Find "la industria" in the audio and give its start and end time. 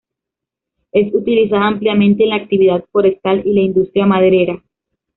3.53-4.07